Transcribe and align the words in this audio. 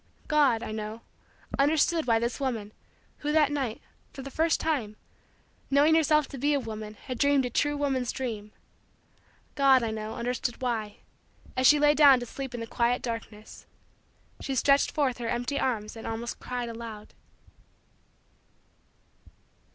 God, 0.27 0.63
I 0.63 0.71
know, 0.71 1.01
understood 1.59 2.07
why 2.07 2.17
this 2.17 2.39
woman, 2.39 2.73
who 3.19 3.31
that 3.33 3.51
night, 3.51 3.81
for 4.11 4.23
the 4.23 4.31
first 4.31 4.59
time, 4.59 4.95
knowing 5.69 5.93
herself 5.93 6.27
to 6.29 6.39
be 6.39 6.55
a 6.55 6.59
woman 6.59 6.95
had 6.95 7.19
dreamed 7.19 7.45
a 7.45 7.51
true 7.51 7.77
woman's 7.77 8.11
dream 8.11 8.51
God, 9.53 9.83
I 9.83 9.91
know, 9.91 10.15
understood 10.15 10.59
why, 10.59 11.01
as 11.55 11.67
she 11.67 11.77
lay 11.77 11.93
down 11.93 12.19
to 12.19 12.25
sleep 12.25 12.55
in 12.55 12.61
the 12.61 12.65
quiet 12.65 13.03
darkness, 13.03 13.67
she 14.39 14.55
stretched 14.55 14.89
forth 14.89 15.19
her 15.19 15.29
empty 15.29 15.59
arms 15.59 15.95
and 15.95 16.07
almost 16.07 16.39
cried 16.39 16.69
aloud. 16.69 17.13